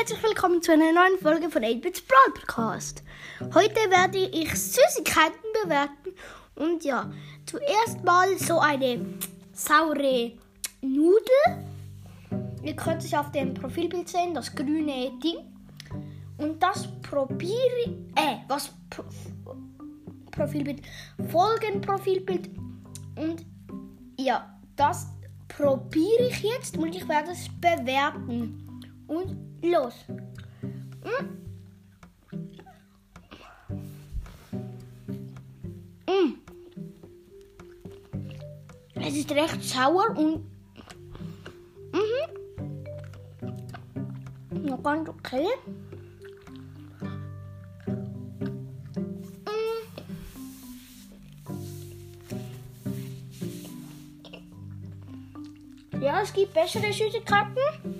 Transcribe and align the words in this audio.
herzlich 0.00 0.22
willkommen 0.22 0.62
zu 0.62 0.72
einer 0.72 0.94
neuen 0.94 1.18
Folge 1.20 1.50
von 1.50 1.62
8-Bits 1.62 2.00
Brawl 2.00 2.32
Podcast. 2.32 3.02
Heute 3.52 3.74
werde 3.90 4.16
ich 4.16 4.50
Süßigkeiten 4.50 5.44
bewerten 5.62 6.14
und 6.54 6.82
ja, 6.84 7.12
zuerst 7.44 8.02
mal 8.02 8.38
so 8.38 8.60
eine 8.60 9.04
saure 9.52 10.32
Nudel. 10.80 11.66
Ihr 12.62 12.74
könnt 12.76 13.04
es 13.04 13.12
auf 13.12 13.30
dem 13.32 13.52
Profilbild 13.52 14.08
sehen, 14.08 14.32
das 14.32 14.54
grüne 14.54 15.12
Ding. 15.22 15.52
Und 16.38 16.62
das 16.62 16.88
probiere 17.02 17.90
äh, 18.16 18.38
was 18.48 18.72
Pro 18.88 19.04
Profilbild, 20.30 20.80
Folgenprofilbild 21.30 22.48
und 23.16 23.44
ja, 24.18 24.58
das 24.76 25.08
probiere 25.48 26.28
ich 26.30 26.42
jetzt 26.42 26.78
und 26.78 26.96
ich 26.96 27.06
werde 27.06 27.32
es 27.32 27.50
bewerten. 27.60 28.66
Und 29.06 29.49
los. 29.62 29.94
Mm. 31.04 31.24
Mm. 36.10 36.34
Es 38.94 39.16
ist 39.16 39.30
recht 39.32 39.62
sauer 39.62 40.16
und 40.16 40.44
mhm. 41.92 42.22
noch 44.64 44.82
ganz 44.82 45.08
okay. 45.08 45.46
Ja, 56.00 56.22
es 56.22 56.32
gibt 56.32 56.54
bessere 56.54 56.92
Süßigkeiten. 56.92 57.90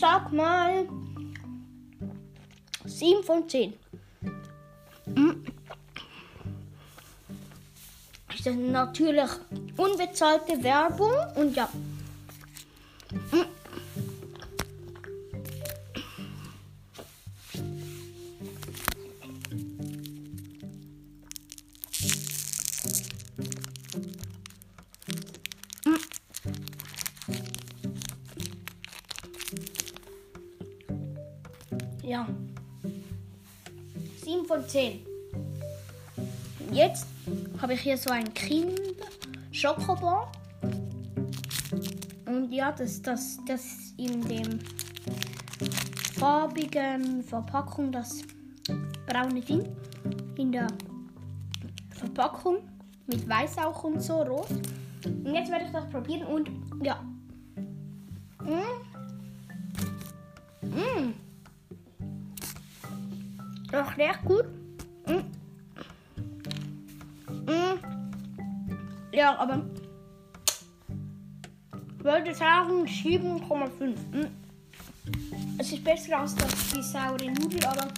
Sag 0.00 0.32
mal 0.32 0.88
7 2.86 3.22
von 3.22 3.46
10. 3.46 3.74
Das 8.28 8.46
ist 8.46 8.56
natürlich 8.56 9.30
unbezahlte 9.76 10.62
Werbung 10.62 11.12
und 11.36 11.54
ja. 11.54 11.68
Ja. 32.10 32.26
7 34.24 34.44
von 34.44 34.66
10. 34.66 35.06
Jetzt 36.72 37.06
habe 37.62 37.74
ich 37.74 37.82
hier 37.82 37.96
so 37.96 38.10
ein 38.10 38.34
Kind 38.34 38.80
Schokobar. 39.52 40.32
Und 42.26 42.52
ja, 42.52 42.72
das, 42.72 43.00
das, 43.00 43.38
das 43.46 43.94
in 43.96 44.22
dem 44.22 44.58
farbigen 46.18 47.22
Verpackung, 47.22 47.92
das 47.92 48.22
braune 49.06 49.40
Ding. 49.40 49.68
In 50.36 50.50
der 50.50 50.66
Verpackung 51.90 52.68
mit 53.06 53.28
weiß 53.28 53.58
auch 53.58 53.84
und 53.84 54.02
so 54.02 54.22
rot. 54.22 54.50
Und 55.04 55.32
jetzt 55.32 55.48
werde 55.48 55.66
ich 55.66 55.70
das 55.70 55.88
probieren 55.88 56.24
und 56.26 56.50
ja. 56.82 57.04
Mm. 58.42 58.79
Doch 63.80 63.96
recht 63.96 64.22
gut. 64.26 64.44
Mm. 65.06 65.24
Mm. 67.50 67.78
Ja, 69.10 69.38
aber 69.38 69.62
ich 71.98 72.04
würde 72.04 72.34
sagen 72.34 72.84
7,5. 72.84 73.96
Mm. 74.12 74.26
Es 75.56 75.72
ist 75.72 75.82
besser 75.82 76.18
als 76.18 76.34
die 76.74 76.82
saure 76.82 77.30
Nudel, 77.30 77.64
aber 77.64 77.88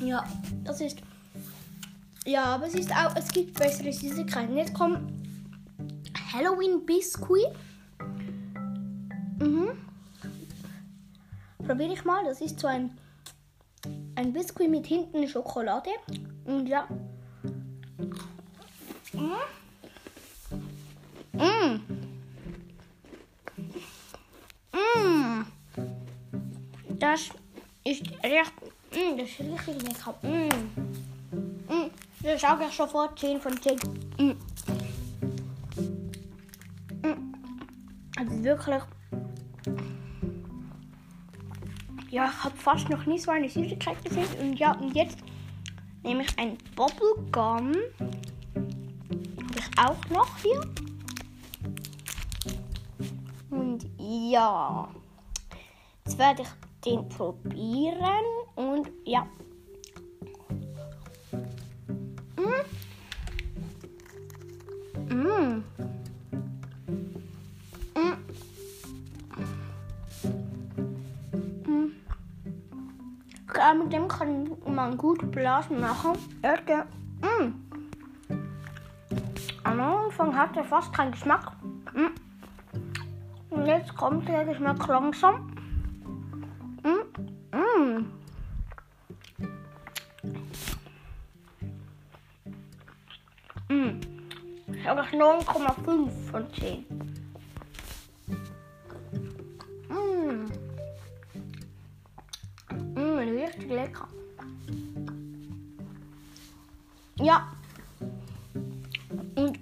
ja, 0.00 0.24
das 0.62 0.80
ist 0.82 0.98
ja, 2.24 2.44
aber 2.44 2.66
es 2.68 2.74
ist 2.74 2.92
auch, 2.92 3.16
es 3.16 3.26
gibt 3.32 3.58
bessere 3.58 3.92
Süßigkeiten. 3.92 4.56
Jetzt 4.56 4.74
kommt 4.74 5.00
Halloween 6.32 6.86
Biscuit. 6.86 7.48
Mhm 9.40 9.89
probiere 11.66 11.92
ich 11.92 12.04
mal. 12.04 12.24
Das 12.24 12.40
ist 12.40 12.58
so 12.60 12.66
ein, 12.66 12.98
ein 14.16 14.32
Biskuit 14.32 14.70
mit 14.70 14.86
hinten 14.86 15.26
Schokolade. 15.28 15.90
Und 16.44 16.66
ja. 16.66 16.86
Mm. 19.12 19.34
Mm. 21.32 21.80
Mm. 24.72 25.46
Das 26.98 27.30
ist 27.84 28.02
recht. 28.22 28.52
Mm, 28.92 29.18
das 29.18 29.28
ist 29.28 29.40
richtig 29.40 29.82
lecker. 29.82 30.14
Mm. 30.22 30.48
Mm. 31.72 31.90
Das 32.22 32.40
sage 32.40 32.64
ich 32.68 32.76
sofort 32.76 33.18
10 33.18 33.40
von 33.40 33.60
10. 33.60 33.78
Mm. 34.18 34.36
Mm. 37.06 37.34
Also 38.16 38.44
wirklich. 38.44 38.82
Ja, 42.10 42.28
ich 42.28 42.44
habe 42.44 42.56
fast 42.56 42.88
noch 42.88 43.06
nie 43.06 43.18
so 43.18 43.30
eine 43.30 43.48
Süßigkeit 43.48 44.04
gesehen. 44.04 44.26
Und 44.40 44.58
ja, 44.58 44.72
und 44.72 44.96
jetzt 44.96 45.18
nehme 46.02 46.24
ich 46.24 46.38
ein 46.38 46.58
Bubblegum. 46.74 47.72
Habe 49.36 49.56
ich 49.56 49.78
auch 49.78 50.10
noch 50.10 50.36
hier. 50.38 50.60
Und 53.50 53.86
ja, 53.96 54.88
jetzt 56.04 56.18
werde 56.18 56.42
ich 56.42 56.48
den 56.84 57.08
probieren. 57.08 58.24
Und 58.56 58.90
ja. 59.04 59.26
Ja, 73.60 73.74
mit 73.74 73.92
dem 73.92 74.08
kann 74.08 74.56
man 74.64 74.96
gut 74.96 75.30
Blasen 75.32 75.80
machen. 75.80 76.12
Okay. 76.42 76.82
Mm. 77.20 77.52
Am 79.64 79.80
Anfang 79.80 80.34
hat 80.34 80.56
er 80.56 80.64
fast 80.64 80.90
keinen 80.94 81.12
Geschmack. 81.12 81.52
Mm. 81.92 82.06
Und 83.50 83.66
jetzt 83.66 83.94
kommt 83.94 84.26
der 84.26 84.46
Geschmack 84.46 84.86
langsam. 84.86 85.54
Mm. 86.82 87.04
Mm. 87.54 88.06
Mm. 93.68 94.00
Ich 94.72 94.88
habe 94.88 95.02
9,5 95.02 96.08
von 96.30 96.54
10. 96.54 97.09
lecker. 103.70 104.08
Ja. 107.16 107.52
Und, 109.34 109.58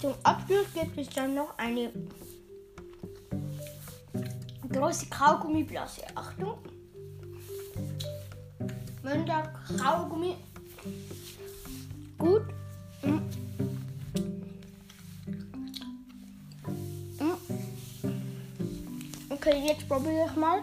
zum 0.00 0.14
Abschluss 0.22 0.66
gibt 0.74 0.98
es 0.98 1.08
dann 1.10 1.34
noch 1.34 1.56
eine 1.58 1.92
große 4.72 5.06
Kaugummiblase. 5.06 6.02
Achtung. 6.14 6.58
Wenn 9.02 9.24
der 9.24 9.52
Kaugummi 9.78 10.36
gut 12.18 12.42
Okay, 19.46 19.62
jetzt 19.68 19.88
probiere 19.88 20.26
ich 20.28 20.36
mal. 20.36 20.62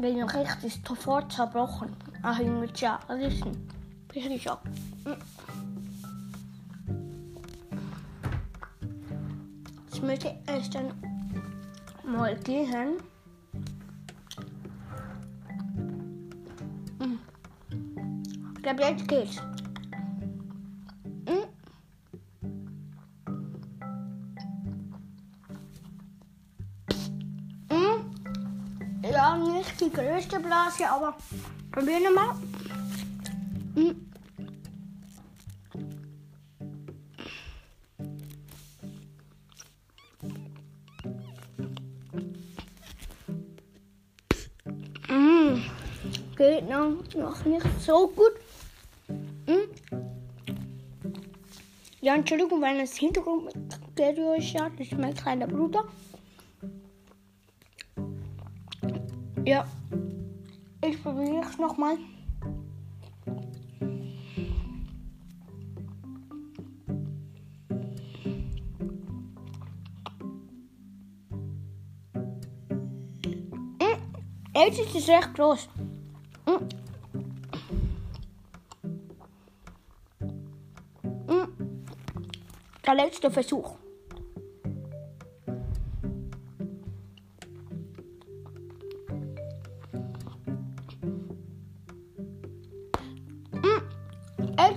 Wenn 0.00 0.16
ich 0.16 0.34
recht 0.34 0.62
ist 0.62 0.86
sofort 0.86 1.32
zerbrochen. 1.32 1.96
Ach, 2.22 2.38
tja, 2.72 3.00
das 3.08 3.20
ist 3.20 3.44
ein 3.44 3.68
bisschen 4.06 4.38
Schock. 4.38 4.60
Jetzt 9.90 10.02
möchte 10.02 10.36
ich 10.56 10.70
dann 10.70 10.92
mal 12.04 12.36
gehen. 12.36 12.98
Hm. 17.00 17.18
Ich 18.54 18.62
glaube, 18.62 18.82
jetzt 18.82 19.08
geht's. 19.08 19.42
Blase, 30.26 30.90
aber 30.90 31.16
probieren 31.70 32.02
wir 32.02 32.10
mal. 32.10 32.34
Hm. 33.76 34.08
Mm. 45.08 45.62
Geht 46.36 46.68
noch, 46.68 47.44
nicht 47.44 47.66
so 47.80 48.08
gut. 48.08 48.32
Mm. 49.46 49.70
Ja, 52.00 52.14
Entschuldigung, 52.16 52.60
wenn 52.60 52.78
das 52.78 52.96
Hintergrundvideo 52.96 54.34
ist, 54.34 54.52
ja, 54.52 54.68
das 54.70 54.88
ist 54.88 54.98
mein 54.98 55.14
kleiner 55.14 55.46
Bruder. 55.46 55.84
Ja, 59.44 59.64
ich 60.88 61.02
probiere 61.02 61.40
es 61.40 61.58
nochmal. 61.58 61.98
Jetzt 74.54 74.80
ist 74.80 74.94
es 74.96 75.08
recht 75.08 75.34
groß. 75.34 75.68
Mm. 76.46 76.52
Mm. 81.32 81.84
Der 82.84 82.94
letzte 82.94 83.30
Versuch. 83.30 83.76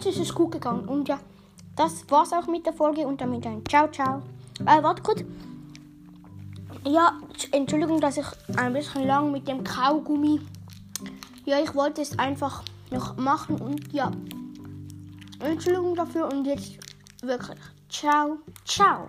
Jetzt 0.04 0.18
ist 0.18 0.30
es 0.30 0.34
gut 0.34 0.54
gegangen. 0.54 0.86
Und 0.86 1.08
ja, 1.08 1.20
das 1.76 2.10
war's 2.10 2.34
auch 2.34 2.48
mit 2.48 2.66
der 2.66 2.74
Folge 2.74 3.02
und 3.06 3.22
damit 3.22 3.46
ein 3.46 3.64
Ciao, 3.70 3.88
ciao. 3.88 4.24
Äh, 4.62 4.82
warte 4.82 5.04
kurz. 5.04 5.24
Ja, 6.84 7.20
Entschuldigung, 7.52 8.02
dass 8.02 8.18
ich 8.18 8.26
ein 8.58 8.74
bisschen 8.74 9.06
lang 9.06 9.32
mit 9.32 9.48
dem 9.48 9.64
Kaugummi. 9.64 10.42
Ja, 11.46 11.60
ich 11.60 11.76
wollte 11.76 12.02
es 12.02 12.18
einfach 12.18 12.64
noch 12.90 13.16
machen 13.18 13.62
und 13.62 13.94
ja. 13.94 14.12
Entschuldigung 15.40 15.94
dafür 15.94 16.28
und 16.34 16.46
jetzt 16.46 16.80
wirklich. 17.22 17.60
Ciao, 17.88 18.40
ciao. 18.66 19.08